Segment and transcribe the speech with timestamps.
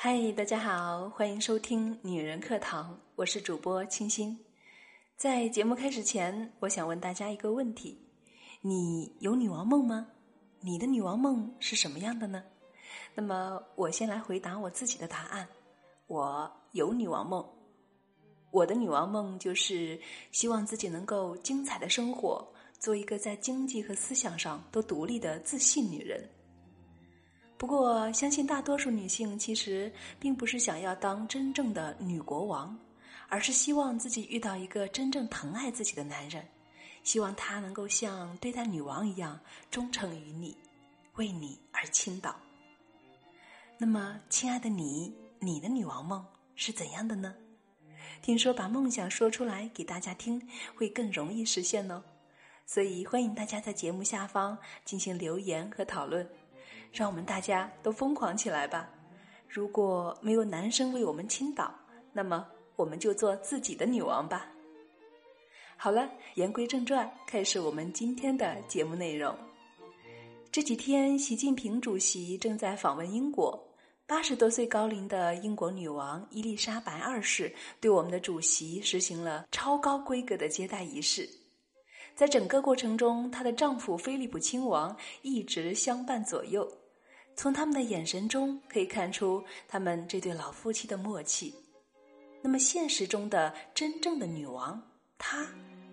[0.00, 4.38] 嗨，大家好，欢迎收听女人课堂，我是主播清新。
[5.16, 7.98] 在节目开始前，我想问大家一个问题：
[8.60, 10.06] 你有女王梦吗？
[10.60, 12.44] 你的女王梦是什么样的呢？
[13.12, 15.48] 那么，我先来回答我自己的答案：
[16.06, 17.44] 我有女王梦。
[18.52, 22.46] 我的女王梦就是希望自己能够精彩的生活，
[22.78, 26.24] 做一个在经济和思想上都独立的自信女人。
[27.58, 32.78] 不过，相信大多数女性其实并不是想要当真正的女国王，
[33.28, 36.46] 而是希望自己遇到一个真正疼爱自己的男人，
[37.02, 39.38] 希望他能够像对待女王一样
[39.72, 40.56] 忠诚于你，
[41.16, 42.36] 为你而倾倒。
[43.76, 47.34] 那么，亲爱的你，你的女王梦是怎样的呢？
[48.22, 50.40] 听说把梦想说出来给大家听，
[50.76, 52.04] 会更容易实现哦。
[52.66, 56.28] 所以，欢迎大家在节目下方进行留言和讨论。
[56.92, 58.88] 让我们大家都疯狂起来吧！
[59.48, 61.72] 如果没有男生为我们倾倒，
[62.12, 64.46] 那么我们就做自己的女王吧。
[65.76, 69.34] 好了，言归正传，开始我们今天的节目内容。
[70.50, 73.62] 这几天，习近平主席正在访问英国。
[74.06, 81.28] 八十多岁高龄的英国女王伊丽莎白二世对我们的主席实行了超高规格的接待仪式。
[82.18, 86.68] 在整个过程中，她的丈夫菲利普亲王一直相伴左右。
[87.36, 91.54] 从他们的眼神中可以看出他们这对老夫妻的默契。
[92.42, 94.82] 那么，现实中的真正的女王，
[95.16, 95.46] 她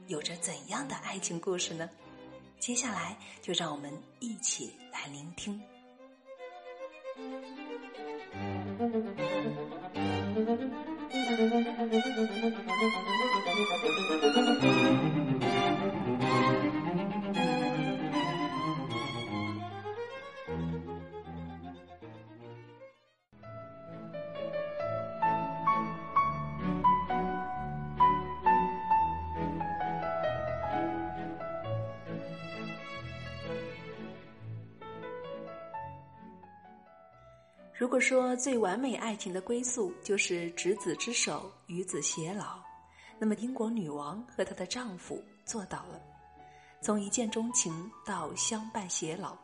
[0.08, 1.88] 有着怎样的爱情故事呢？
[2.58, 5.62] 接下来就让我们一起来聆听。
[37.86, 42.60] 如果说最完美爱情的归宿就是执子之手，与子偕老，
[43.20, 46.02] 那么英国女王和她的丈夫做到了。
[46.82, 49.38] 从一见钟情到相伴偕老，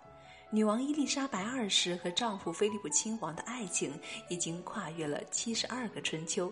[0.49, 3.93] 女王伊丽莎白二世和丈夫菲利普亲王的爱情
[4.27, 6.51] 已经跨越了七十二个春秋，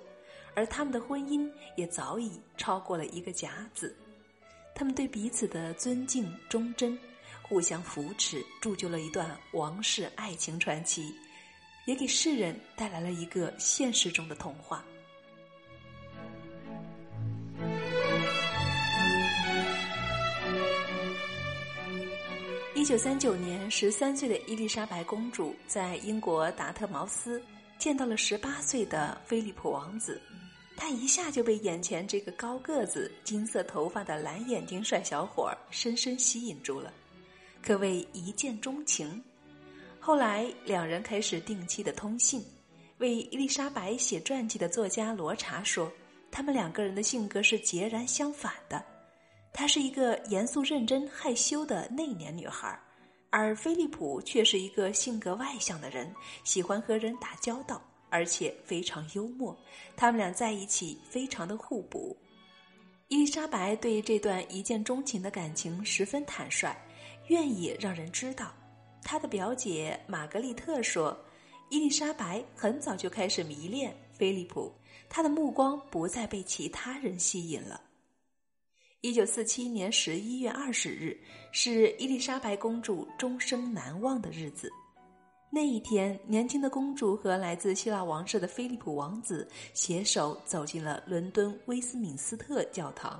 [0.53, 3.97] 而他们的婚姻也早已超过了一个甲子。
[4.75, 6.95] 他们对彼此的尊敬忠贞，
[7.41, 11.11] 互相扶持，铸就了一段王室爱情传奇。
[11.89, 14.85] 也给世人带来了一个现实中的童话。
[22.75, 27.41] 一九三九年，十三岁的伊丽莎白公主在英国达特茅斯
[27.79, 30.21] 见到了十八岁的菲利普王子，
[30.77, 36.93] 她一下就被眼前这个高个子、金色头发的蓝眼睛帅小伙深深吸引住了，
[37.63, 39.19] 可谓一见钟情。
[39.99, 42.43] 后来，两人开始定期的通信。
[42.97, 45.91] 为伊丽莎白写传记的作家罗查说，
[46.31, 48.83] 他们两个人的性格是截然相反的。
[49.53, 52.79] 她是一个严肃认真、害羞的内敛女孩，
[53.29, 59.57] 而菲利普却是一个性格外向的人，喜欢和人打交道，而且非常幽默。
[59.95, 62.15] 他们俩在一起非常的互补。
[63.09, 66.75] 伊丽莎白对这段一见钟情的感情十分坦率，
[67.27, 68.53] 愿意让人知道。
[69.03, 71.17] 他的表姐玛格丽特说
[71.69, 74.71] ：“伊丽莎白很早就开始迷恋菲利普，
[75.09, 77.81] 她的目光不再被其他人吸引了。”
[79.01, 81.17] 一九四七年十一月二十日
[81.53, 84.69] 是伊丽莎白公主终生难忘的日子。
[85.49, 93.19] 那一天，年轻的公主和来自希腊王室的菲利普王子携手走进了伦敦威斯敏斯特教堂。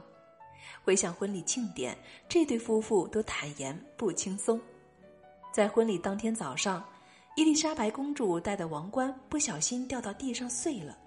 [0.83, 1.97] 回想婚礼庆典，
[2.27, 4.59] 这对夫妇都坦言不轻松。
[5.51, 6.83] 在婚礼当天早上，
[7.35, 10.97] 伊丽莎白公主戴的王冠不小心掉到地上碎了，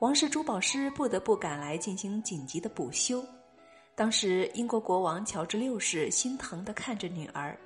[0.00, 3.24] 王室珠宝师不得不赶来进行紧急的补修。
[3.94, 7.56] 当时，英国国王乔治六世心疼地看着女儿，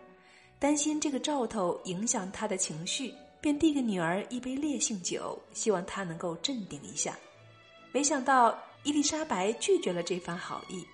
[0.59, 7.17] 担心这个兆头影响他的情绪，便递给女儿一杯烈性酒，希望她能够镇定一下。
[7.93, 10.85] 没想到，伊丽莎白拒绝了这番好意。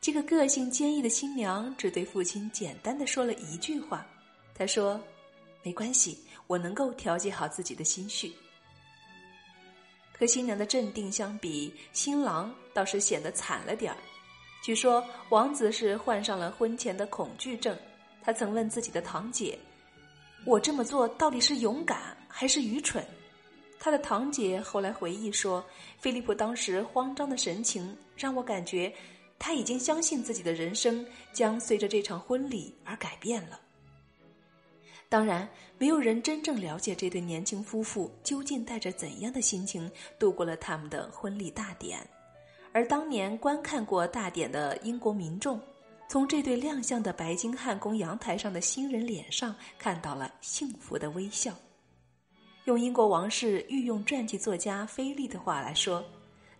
[0.00, 4.06] 这个个性坚毅的新娘只对父亲简单的说了一句话。
[4.58, 4.98] 他说
[5.62, 8.32] ：“没关系，我能够调节好自己的心绪。”
[10.18, 13.98] 和新娘的镇定相比，新郎倒是显得惨了点儿。
[14.62, 17.76] 据说王子是患上了婚前的恐惧症。
[18.22, 19.58] 他曾问自己的堂姐
[20.46, 23.06] ：“我这么做到底是勇敢还是愚蠢？”
[23.78, 25.62] 他的堂姐后来回忆说
[26.00, 28.92] ：“菲利普当时慌张的神情，让我感觉
[29.38, 33.60] 他已经相信自己的人生将随着这场婚礼而改变了。”
[35.08, 35.48] 当然，
[35.78, 41.98] 没有人真正了解这对年轻夫妇究竟带着怎样的心情度过了他们的婚礼大典。
[42.72, 45.60] 而当年观看过大典的英国民众，
[46.08, 51.54] 从这对亮相的白金汉宫阳台上的新人脸上看到了幸福的微笑。
[52.64, 56.04] 用英国王室御用传记作家菲利的话来说，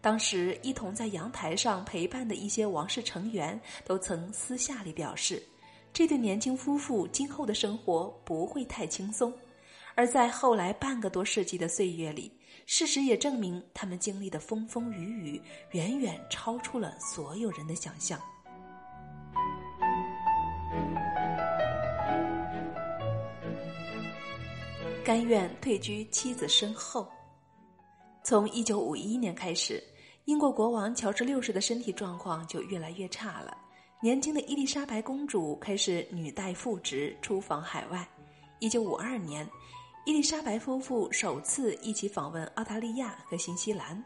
[0.00, 5.42] 当时一同在阳台上陪伴的一些王室成员都曾私下里表示。
[5.96, 9.32] 这对年轻夫妇今后的生活不会太轻松，
[9.94, 12.30] 而在后来半个多世纪的岁月里，
[12.66, 18.20] 事实也证明他们经历的风风雨雨远远超出了所有人的想象。
[25.02, 27.08] 甘愿退居妻子身后。
[28.22, 29.82] 从一九五一年开始，
[30.26, 33.56] 英国国王乔治六世的身体状况就越来越差了。
[34.06, 38.08] 年轻的伊丽莎白公主开始女带复职，出访海外。
[38.60, 39.44] 一九五二年，
[40.04, 44.00] 伊丽莎白夫妇首次一起访问澳大利亚和新西兰，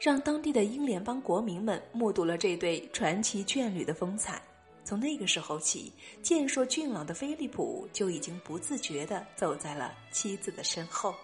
[0.00, 4.40] 让当地的英联邦国民们目睹了这对传奇眷侣的风采。
[4.84, 5.92] 从那个时候起，
[6.22, 11.14] 健硕俊朗的菲利普就已经不自觉地走在了妻子的身后。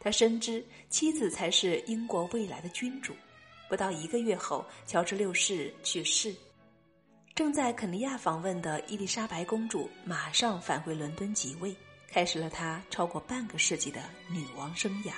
[0.00, 3.14] 他深知妻子才是英国未来的君主。
[3.70, 6.34] 不到一个月后，乔治六世去世。
[7.36, 11.76] 正在肯尼亚访问的伊丽莎白公主马上返回伦敦即位，
[12.08, 14.00] 开始了她超过半个世纪的
[14.30, 15.12] 女王生涯。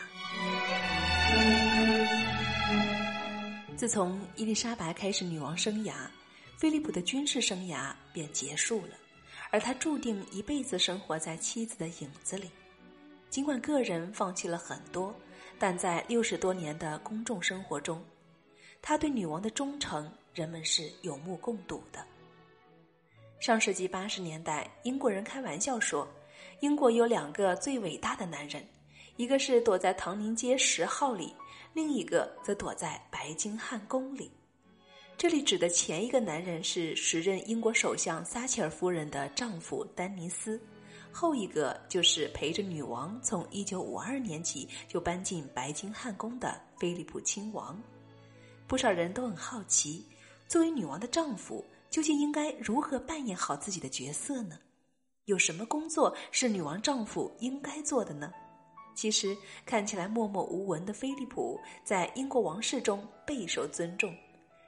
[3.76, 5.93] 自从伊丽莎白开始女王生涯，
[6.56, 8.97] 菲利普的军事生涯便结束了，
[9.53, 12.50] 而他注定一辈子生活在妻子的影子里。
[13.31, 15.14] 尽管个人放弃了很多，
[15.56, 18.05] 但在六十多年的公众生活中，
[18.82, 20.11] 他对女王的忠诚。
[20.34, 22.04] 人们是有目共睹的。
[23.40, 26.06] 上世纪八十年代，英国人开玩笑说，
[26.60, 28.66] 英国有两个最伟大的男人，
[29.16, 31.34] 一个是躲在唐宁街十号里，
[31.72, 34.30] 另一个则躲在白金汉宫里。
[35.16, 40.60] 这里指的前一个男人是时任英国首相撒切尔夫人的丈夫丹尼斯，
[41.12, 47.80] 后一个就是陪着女王从一九五二年起就搬进白金汉宫的菲利普亲王。
[48.66, 50.04] 不少人都很好奇。
[50.49, 54.59] 作为女王的丈夫，究竟应该如何扮演好自己的角色呢？
[55.27, 58.33] 有什么工作是女王丈夫应该做的呢？
[58.95, 59.37] 其实，
[59.67, 64.11] 看起来默默无闻的菲利普，在英国王室中备受尊重。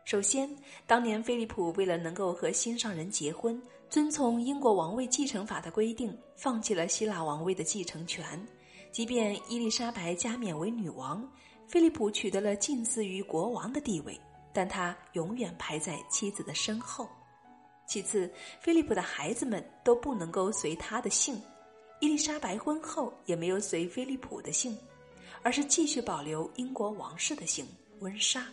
[0.05, 0.55] 首先，
[0.87, 8.47] 当年菲利普为了能够和心上人结婚，遵从英国王位继承法的规定，放弃了希腊王位的继承权。
[8.93, 11.27] 即便伊丽莎白加冕为女王，
[11.67, 14.21] 菲利普取得了近似于国王的地位。
[14.53, 17.09] 但他永远排在妻子的身后。
[17.87, 21.41] 其次，菲利普的孩子们都不能够随他的姓，
[22.01, 24.79] 伊丽莎白婚后也没有随菲利普的姓，
[25.43, 27.67] 而是继续保留英国王室的姓
[27.99, 28.47] 温莎。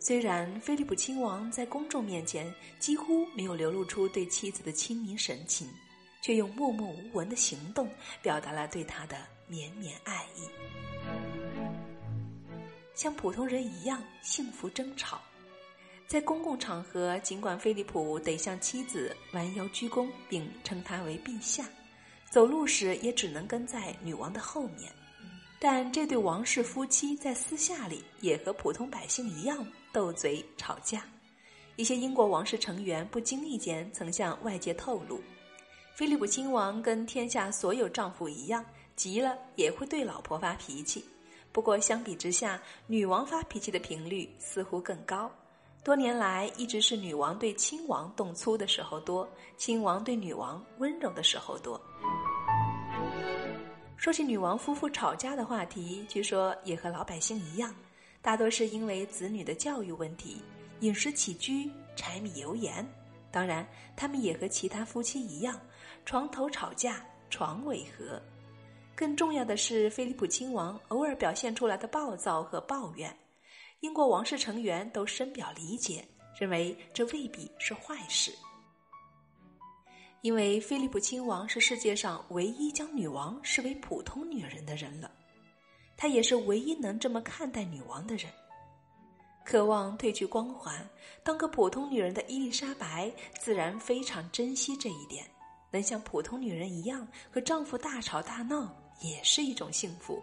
[0.00, 5.68] 虽然菲利普亲王在公众面前几乎没有流露出对妻子的亲民神情，
[6.20, 7.88] 却用默默无闻的行动
[8.20, 11.91] 表达了对他的绵绵爱意。
[12.94, 15.20] 像普通人一样幸福争吵，
[16.06, 21.68] 在公共场合，尽管菲利普得向妻子弯腰鞠躬，并称她为陛下，
[22.30, 24.92] 走路时也只能跟在女王的后面，
[25.58, 31.04] 但这对王室夫妻在私下里也和普通百姓一样斗嘴吵架。
[31.76, 35.18] 一些英国王室成员不经意间曾向外界透露，
[35.94, 38.62] 菲利普亲王跟天下所有丈夫一样，
[38.94, 41.02] 急了也会对老婆发脾气。
[41.52, 45.30] 不过，相比之下，女王发脾气的频率似乎更高。
[45.84, 49.28] 多年来，一直是女王对亲王动粗的时候多，
[49.58, 51.78] 亲王对女王温柔的时候多。
[53.96, 57.74] 说起女王夫妇吵架的话题，据说也和老百姓一样，
[58.22, 60.40] 大多是因为子女的教育问题、
[60.80, 62.84] 饮食起居、柴米油盐。
[63.30, 65.60] 当然，他们也和其他夫妻一样，
[66.04, 68.20] 床头吵架，床尾和。
[68.94, 73.16] 更重要的是，菲利普亲王偶尔表现出来的暴躁和抱怨，
[73.80, 76.06] 英国王室成员都深表理解，
[76.38, 78.32] 认为这未必是坏事。
[80.20, 85.10] 因为菲利普亲王是世界上唯一将女王视为普通女人的人了，
[85.96, 88.30] 他也是唯一能这么看待女王的人。
[89.44, 90.88] 渴望褪去光环，
[91.24, 95.28] 当个普通女人的伊丽莎白自然非常珍惜这一点，
[95.72, 98.72] 能像普通女人一样和丈夫大吵大闹。
[99.00, 100.22] 也是一种幸福。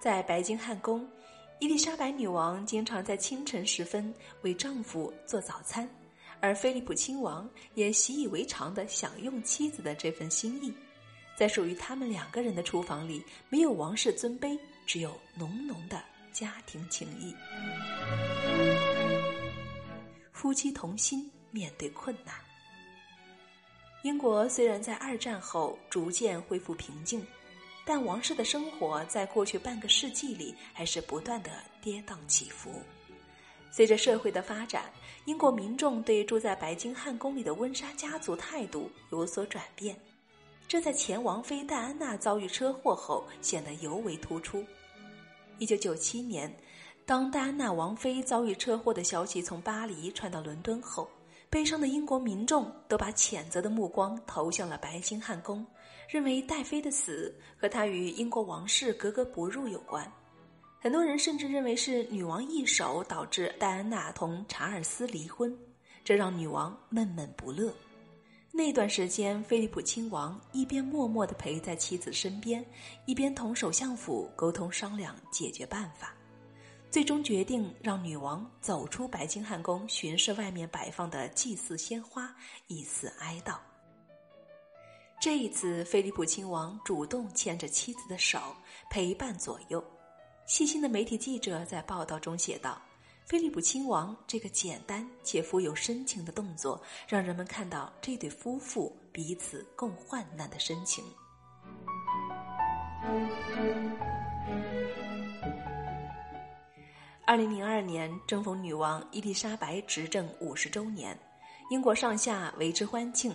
[0.00, 1.08] 在白金汉宫，
[1.60, 5.88] 伊丽莎白女王经常在清晨时分为丈夫做早餐，
[6.40, 10.74] 而菲利普亲王也习以为常的享用妻子的这份心意。
[11.36, 17.34] 在属于他们两个人的厨房里，没有王室尊卑，只有浓浓的家庭情谊。
[20.32, 22.34] 夫妻同心，面对困难。
[24.02, 27.24] 英国虽然在二战后逐渐恢复平静，
[27.84, 32.82] 但王室的生活在过去半个世纪里还是不断的跌宕起伏。
[33.70, 34.86] 随着社会的发展，
[35.24, 39.96] 英国民众对住在白金汉宫里的温莎家族态度有所转变。
[40.66, 44.64] 这在前王妃戴安娜遭遇车祸后显得尤为突出。
[45.58, 46.52] 一九九七年，
[47.06, 51.08] 当戴安娜王妃遭遇车祸的消息从巴黎传到伦敦后，
[51.52, 55.66] 悲伤的英国民众都把谴责的目光投向了白金汉宫，
[56.08, 60.10] 认为戴妃的死和她与英国王室格格不入有关。
[60.80, 65.54] 很多人甚至认为是女王一手导致戴安娜同查尔斯离婚，
[66.02, 67.70] 这让女王闷闷不乐。
[68.50, 72.64] 那段时间，菲利普亲王一边默默地陪在妻子身边，
[73.04, 76.14] 一边同首相府沟通商量解决办法，
[76.92, 83.56] 最终决定让女王走出白金汉宫巡视外面摆放的祭祀鲜花，以示哀悼。
[85.18, 88.38] 这一次，菲利普亲王主动牵着妻子的手
[88.90, 89.82] 陪伴左右。
[90.44, 92.78] 细心的媒体记者在报道中写道。
[93.24, 101.02] 菲利普亲王这个简单且富有深情的动作，让人们看到这对夫妇彼此共患难的深情。
[107.24, 111.16] 二零零二年，正逢女王伊丽莎白执政五十周年，
[111.70, 113.32] 英国上下为之欢庆。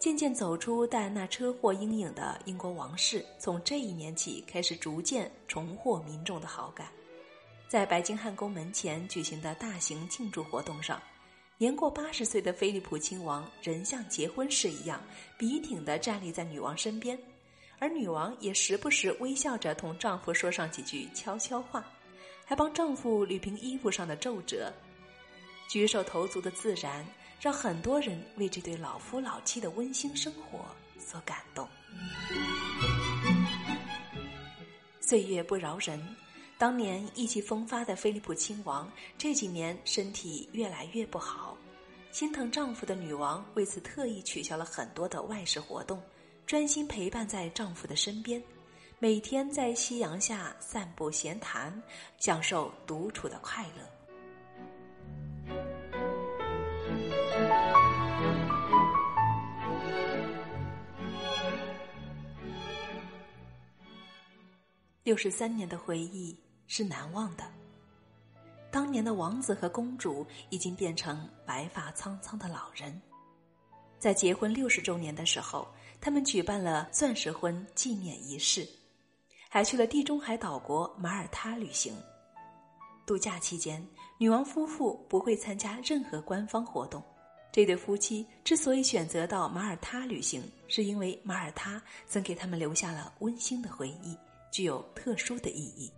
[0.00, 6.88] 渐渐走出戴安娜车祸阴影的英国王室，从这一年起开始逐渐重获民众的好感。
[7.68, 11.00] 在白金汉宫门前举行的大型庆祝活动上，
[11.58, 15.00] 年过八十岁的菲利普亲王仍像结婚时一样
[15.38, 17.16] 笔挺地站立在女王身边，
[17.78, 21.84] 而女王也时不时微笑着同丈夫说上几句悄悄话，
[22.50, 24.72] 还帮丈夫捋平衣服上的皱褶，
[25.68, 27.06] 举手投足的自然，
[27.40, 30.66] 让很多人为这对老夫老妻的温馨生活
[30.98, 31.68] 所感动。
[35.00, 36.04] 岁月不饶人。
[36.58, 41.56] 当年意气风发的菲利普亲王这几年身体越来越不好，
[42.10, 46.02] 心疼丈夫的女王为此特意取消了很多的外事活动，
[46.46, 48.42] 专心陪伴在丈夫的身边，
[49.02, 51.82] 每天在夕阳下散步闲谈，
[52.18, 53.82] 享受独处的快乐。
[65.02, 66.38] 六十三年的回忆。
[66.72, 67.42] 是难忘的。
[68.70, 73.02] 当年的王子和公主已经变成白发苍苍的老人，
[73.98, 75.66] 在结婚六十周年的时候，
[76.00, 78.64] 他们举办了钻石婚纪念仪式，
[79.52, 81.92] 还去了地中海岛国马耳他旅行。
[83.04, 83.84] 度假期间，
[84.16, 87.02] 女王夫妇不会参加任何官方活动。
[87.50, 94.16] 这对夫妻之所以选择到马耳他旅行，是因为马耳他曾给他们留下了温馨的回忆。
[94.52, 95.92] 具有特殊的意义。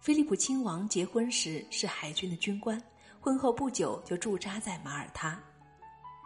[0.00, 2.80] 菲利普亲王结婚时是海军的军官，
[3.20, 5.40] 婚后不久就驻扎在马耳他。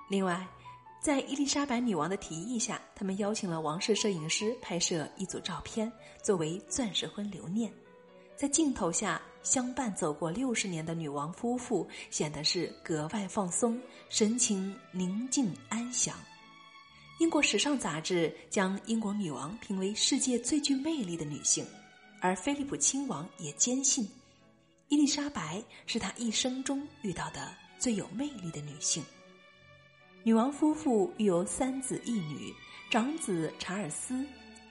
[0.09, 0.47] 另外，
[1.05, 5.93] 在伊丽莎白女王的提议下，他们邀请了王室摄影师拍摄一组照片，
[6.23, 7.71] 作为钻石婚留念。
[8.35, 16.17] 在镜头下相伴走过六十年的女王夫妇，显得是格外放松，神情宁静安详。
[17.21, 21.67] 英国时尚杂志将英国女王评为世界最具魅力的女性，
[22.19, 24.09] 而菲利普亲王也坚信，
[24.89, 29.05] 伊丽莎白是他一生中遇到的最有魅力的女性。
[30.27, 32.51] 女王夫妇育有三子一女，
[32.89, 34.25] 长子查尔斯，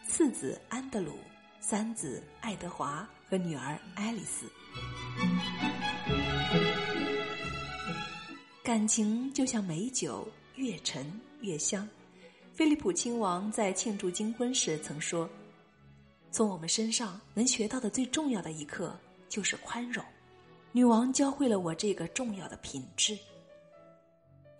[0.03, 1.11] 次子安德鲁，
[1.59, 4.47] 三子爱德华和女儿爱丽丝。
[8.63, 11.05] 感情就像美酒，越陈
[11.41, 11.87] 越香。
[12.51, 15.29] 菲利普亲王在庆祝金婚时曾说
[16.31, 20.03] ：“从我们身上能学到的最重要的一课就是宽容。
[20.71, 23.15] 女王教会了我这个重要的品质。”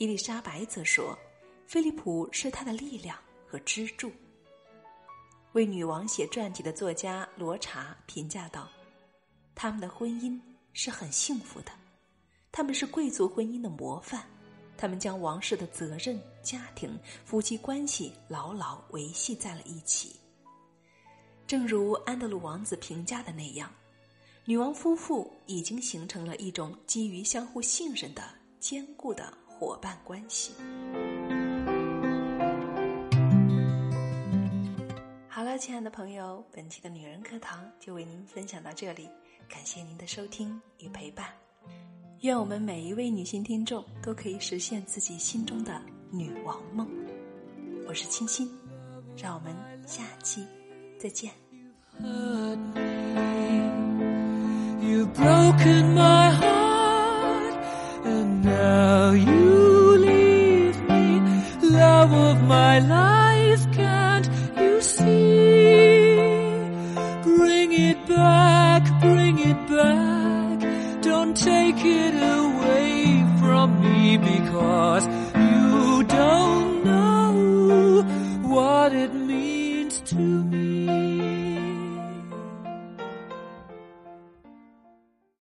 [0.04, 1.18] 伊丽莎白则说
[1.66, 3.18] ：“菲利普是她的力量
[3.48, 4.12] 和支柱。”
[5.54, 8.68] 为女王写传记的作家罗查评价道
[9.56, 10.38] ：“他们的婚姻
[10.74, 11.72] 是很幸福的，
[12.52, 14.28] 他们是贵族婚姻的模范。”
[14.76, 20.18] 他们将王室的责任、家庭、夫妻关系牢牢维系在了一起。
[21.48, 23.72] 正如安德鲁王子评价的那样，
[24.44, 28.22] 女王夫妇已经形成了一种基于相互信任的
[28.60, 29.34] 坚固的
[29.64, 30.54] 伙伴关系。
[35.30, 39.10] 好了，亲爱的朋友，本期的女人课堂就为您分享到这里，
[39.48, 41.28] 感谢您的收听与陪伴。
[42.20, 46.86] 愿我们每一位女性听众都可以实现自己心中的女王梦。
[47.88, 48.52] 我是清新，
[49.16, 49.56] 让我们
[49.88, 50.46] 下期
[51.00, 51.32] 再见
[55.14, 56.43] broken my heart。
[62.54, 64.28] my life, can't
[64.64, 66.16] you see?
[67.30, 70.58] Bring it back, bring it back,
[71.02, 72.33] don't take it away.